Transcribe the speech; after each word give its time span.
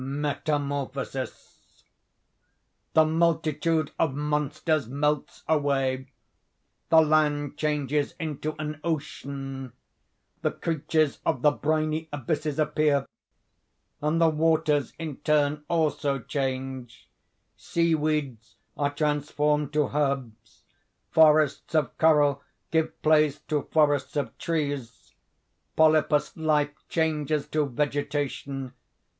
METAMORPHOSIS 0.03 1.83
The 2.93 3.05
multitude 3.05 3.91
of 3.99 4.15
monsters 4.15 4.87
melts 4.87 5.43
away; 5.47 6.07
the 6.89 7.01
land 7.01 7.55
changes 7.55 8.15
into 8.19 8.55
an 8.57 8.79
Ocean; 8.83 9.73
the 10.41 10.49
creatures 10.49 11.19
of 11.23 11.43
the 11.43 11.51
briny 11.51 12.09
abysses 12.11 12.57
appear. 12.57 13.05
And 14.01 14.19
the 14.19 14.29
waters 14.31 14.91
in 14.97 15.17
turn 15.17 15.63
also 15.67 16.17
change; 16.17 17.07
seaweeds 17.55 18.55
are 18.75 18.89
transformed 18.95 19.71
to 19.73 19.95
herbs, 19.95 20.63
forests 21.11 21.75
of 21.75 21.95
coral 21.99 22.41
give 22.71 22.99
place 23.03 23.37
to 23.49 23.67
forests 23.71 24.15
of 24.15 24.35
trees, 24.39 25.13
polypous 25.77 26.35
life 26.35 26.73
changes 26.89 27.47
to 27.49 27.67
vegetation. 27.67 28.73